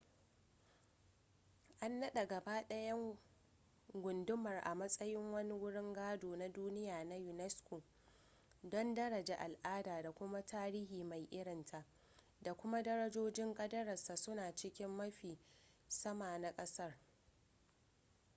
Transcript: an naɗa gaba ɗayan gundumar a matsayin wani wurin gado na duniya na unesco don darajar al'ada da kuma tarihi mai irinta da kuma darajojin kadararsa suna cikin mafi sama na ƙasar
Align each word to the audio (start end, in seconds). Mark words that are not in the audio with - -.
an 1.79 1.99
naɗa 1.99 2.25
gaba 2.27 2.61
ɗayan 2.69 3.17
gundumar 3.93 4.57
a 4.63 4.75
matsayin 4.75 5.31
wani 5.31 5.53
wurin 5.53 5.93
gado 5.93 6.35
na 6.35 6.49
duniya 6.49 7.03
na 7.03 7.15
unesco 7.15 7.81
don 8.63 8.93
darajar 8.95 9.37
al'ada 9.39 10.01
da 10.01 10.11
kuma 10.11 10.41
tarihi 10.45 11.03
mai 11.03 11.27
irinta 11.31 11.85
da 12.41 12.53
kuma 12.53 12.83
darajojin 12.83 13.53
kadararsa 13.53 14.15
suna 14.17 14.55
cikin 14.55 14.89
mafi 14.97 15.37
sama 15.87 16.39
na 16.39 16.51
ƙasar 16.51 16.97